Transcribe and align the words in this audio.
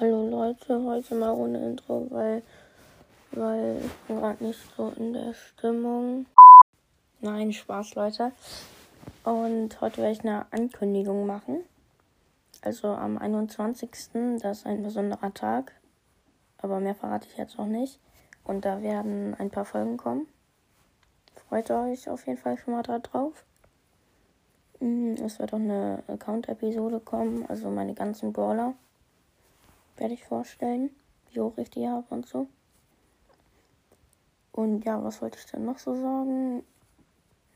Hallo 0.00 0.28
Leute, 0.28 0.82
heute 0.82 1.14
mal 1.14 1.30
ohne 1.30 1.64
Intro, 1.64 2.08
weil, 2.10 2.42
weil 3.30 3.80
ich 3.80 3.92
bin 4.08 4.16
gerade 4.16 4.42
nicht 4.42 4.58
so 4.76 4.92
in 4.96 5.12
der 5.12 5.34
Stimmung. 5.34 6.26
Nein, 7.20 7.52
Spaß, 7.52 7.94
Leute. 7.94 8.32
Und 9.22 9.80
heute 9.80 9.98
werde 9.98 10.10
ich 10.10 10.24
eine 10.24 10.46
Ankündigung 10.50 11.26
machen. 11.26 11.60
Also 12.60 12.88
am 12.88 13.18
21. 13.18 13.88
Das 14.42 14.58
ist 14.58 14.66
ein 14.66 14.82
besonderer 14.82 15.32
Tag. 15.32 15.70
Aber 16.58 16.80
mehr 16.80 16.96
verrate 16.96 17.28
ich 17.30 17.38
jetzt 17.38 17.56
noch 17.56 17.66
nicht. 17.68 18.00
Und 18.42 18.64
da 18.64 18.82
werden 18.82 19.36
ein 19.38 19.50
paar 19.50 19.64
Folgen 19.64 19.96
kommen. 19.96 20.26
Freut 21.48 21.70
euch 21.70 22.10
auf 22.10 22.26
jeden 22.26 22.38
Fall 22.38 22.58
schon 22.58 22.74
mal 22.74 22.82
da 22.82 22.98
drauf. 22.98 23.44
Mm, 24.80 25.14
es 25.24 25.38
wird 25.38 25.54
auch 25.54 25.58
eine 25.58 26.02
Account-Episode 26.08 26.98
kommen, 26.98 27.46
also 27.48 27.70
meine 27.70 27.94
ganzen 27.94 28.32
Brawler 28.32 28.74
werde 29.96 30.14
ich 30.14 30.24
vorstellen, 30.24 30.90
wie 31.30 31.40
hoch 31.40 31.56
ich 31.58 31.70
die 31.70 31.88
habe 31.88 32.06
und 32.10 32.26
so. 32.26 32.46
Und 34.52 34.84
ja, 34.84 35.02
was 35.02 35.20
wollte 35.20 35.38
ich 35.38 35.46
denn 35.46 35.64
noch 35.64 35.78
so 35.78 35.94
sagen? 35.94 36.62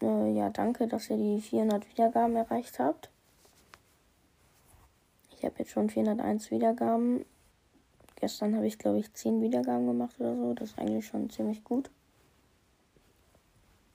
Äh, 0.03 0.33
ja, 0.33 0.51
danke, 0.51 0.89
dass 0.89 1.11
ihr 1.11 1.17
die 1.17 1.41
400 1.41 1.89
Wiedergaben 1.91 2.37
erreicht 2.37 2.79
habt. 2.79 3.11
Ich 5.37 5.45
habe 5.45 5.55
jetzt 5.59 5.71
schon 5.71 5.89
401 5.89 6.51
Wiedergaben. 6.51 7.25
Gestern 8.17 8.57
habe 8.57 8.67
ich, 8.67 8.79
glaube 8.79 8.99
ich, 8.99 9.13
10 9.15 9.41
Wiedergaben 9.41 9.87
gemacht 9.87 10.19
oder 10.19 10.35
so. 10.35 10.55
Das 10.55 10.71
ist 10.71 10.79
eigentlich 10.79 11.07
schon 11.07 11.31
ziemlich 11.31 11.63
gut. 11.63 11.91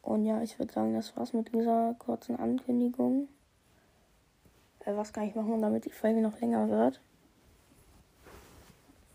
Und 0.02 0.26
ja, 0.26 0.42
ich 0.42 0.58
würde 0.60 0.74
sagen, 0.74 0.94
das 0.94 1.16
war's 1.18 1.34
mit 1.34 1.54
dieser 1.54 1.96
kurzen 2.00 2.38
Ankündigung. 2.38 3.28
Äh, 4.86 4.96
was 4.96 5.12
kann 5.12 5.28
ich 5.28 5.36
machen, 5.36 5.62
damit 5.62 5.86
die 5.86 5.92
Folge 5.92 6.22
noch 6.22 6.40
länger 6.40 6.70
wird? 6.70 7.02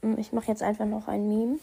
Hm, 0.03 0.19
ich 0.19 0.33
mache 0.33 0.49
jetzt 0.49 0.63
einfach 0.63 0.87
noch 0.87 1.09
ein 1.09 1.29
Meme. 1.29 1.59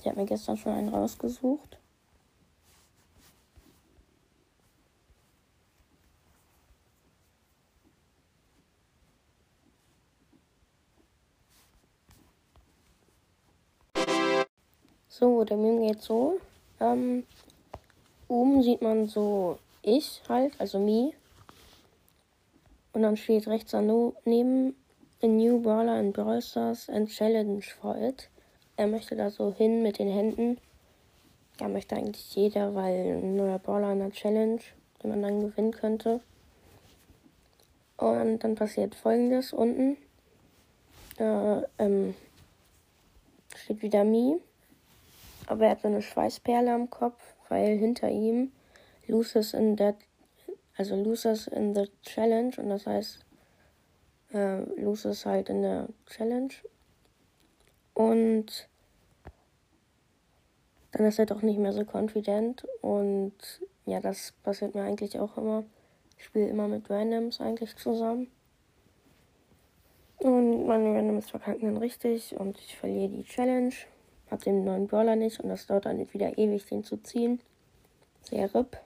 Ich 0.00 0.06
habe 0.06 0.20
mir 0.20 0.26
gestern 0.26 0.56
schon 0.56 0.72
einen 0.72 0.88
rausgesucht. 0.88 1.78
So, 15.08 15.44
der 15.44 15.56
Meme 15.56 15.86
geht 15.86 16.02
so. 16.02 16.40
Ähm, 16.80 17.24
oben 18.28 18.62
sieht 18.62 18.82
man 18.82 19.06
so 19.06 19.58
ich 19.80 20.22
halt, 20.28 20.60
also 20.60 20.78
me. 20.78 21.12
Und 22.92 23.02
dann 23.02 23.16
steht 23.16 23.46
rechts 23.46 23.70
daneben 23.72 24.74
A 25.24 25.26
new 25.26 25.58
brawler 25.58 25.98
in 26.00 26.12
Brawl 26.12 26.42
Stars 26.42 26.90
and 26.90 27.08
challenge 27.08 27.72
for 27.80 27.96
it. 27.96 28.28
Er 28.76 28.86
möchte 28.86 29.16
da 29.16 29.30
so 29.30 29.54
hin 29.54 29.82
mit 29.82 29.98
den 29.98 30.10
Händen. 30.10 30.58
Ja, 31.58 31.66
möchte 31.68 31.96
eigentlich 31.96 32.36
jeder, 32.36 32.74
weil 32.74 33.22
ein 33.22 33.34
neuer 33.34 33.58
Brawler 33.58 33.92
in 33.92 34.00
der 34.00 34.10
Challenge, 34.10 34.60
den 35.02 35.08
man 35.08 35.22
dann 35.22 35.40
gewinnen 35.40 35.72
könnte. 35.72 36.20
Und 37.96 38.40
dann 38.40 38.54
passiert 38.54 38.94
folgendes 38.94 39.54
unten. 39.54 39.96
Äh, 41.16 41.62
ähm, 41.78 42.14
steht 43.56 43.80
wieder 43.80 44.04
Me. 44.04 44.40
Aber 45.46 45.64
er 45.64 45.70
hat 45.70 45.80
so 45.80 45.88
eine 45.88 46.02
Schweißperle 46.02 46.70
am 46.70 46.90
Kopf, 46.90 47.22
weil 47.48 47.78
hinter 47.78 48.10
ihm 48.10 48.52
Losers 49.06 49.54
in 49.54 49.78
that, 49.78 49.96
also 50.76 51.02
Losers 51.02 51.46
in 51.46 51.74
the 51.74 51.88
Challenge 52.02 52.52
und 52.58 52.68
das 52.68 52.86
heißt 52.86 53.24
äh, 54.34 54.62
Losers 54.80 55.24
halt 55.26 55.48
in 55.48 55.62
der 55.62 55.88
Challenge. 56.06 56.52
Und 57.94 58.68
dann 60.92 61.06
ist 61.06 61.18
er 61.18 61.26
doch 61.26 61.42
nicht 61.42 61.58
mehr 61.58 61.72
so 61.72 61.84
confident. 61.84 62.66
Und 62.80 63.34
ja, 63.86 64.00
das 64.00 64.32
passiert 64.42 64.74
mir 64.74 64.82
eigentlich 64.82 65.18
auch 65.18 65.36
immer. 65.38 65.64
Ich 66.18 66.24
spiele 66.24 66.48
immer 66.48 66.68
mit 66.68 66.88
Randoms 66.90 67.40
eigentlich 67.40 67.76
zusammen. 67.76 68.30
Und 70.18 70.66
meine 70.66 70.94
Randoms 70.94 71.30
verkacken 71.30 71.66
dann 71.66 71.76
richtig 71.76 72.38
und 72.38 72.58
ich 72.58 72.76
verliere 72.76 73.10
die 73.10 73.24
Challenge. 73.24 73.74
Hab 74.30 74.42
den 74.42 74.64
neuen 74.64 74.86
Brawler 74.86 75.16
nicht 75.16 75.40
und 75.40 75.48
das 75.48 75.66
dauert 75.66 75.86
dann 75.86 76.12
wieder 76.12 76.38
ewig, 76.38 76.64
den 76.66 76.82
zu 76.82 76.96
ziehen. 76.96 77.40
Sehr 78.22 78.52
RIP. 78.54 78.78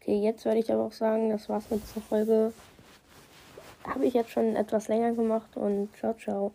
Okay, 0.00 0.18
jetzt 0.20 0.44
werde 0.44 0.58
ich 0.58 0.72
aber 0.72 0.84
auch 0.84 0.92
sagen, 0.92 1.30
das 1.30 1.48
war's 1.48 1.70
mit 1.70 1.82
dieser 1.82 2.00
Folge 2.00 2.52
habe 3.86 4.06
ich 4.06 4.14
jetzt 4.14 4.30
schon 4.30 4.56
etwas 4.56 4.88
länger 4.88 5.12
gemacht 5.12 5.56
und 5.56 5.94
ciao, 5.96 6.14
ciao. 6.14 6.52